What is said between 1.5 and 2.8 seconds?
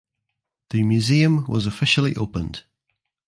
officially opened.